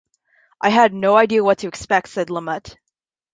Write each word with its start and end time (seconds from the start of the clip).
"I 0.59 0.69
had 0.71 0.95
no 0.95 1.15
idea 1.15 1.41
of 1.41 1.45
what 1.45 1.59
to 1.59 1.67
expect," 1.67 2.09
said 2.09 2.31
Lumet. 2.31 2.75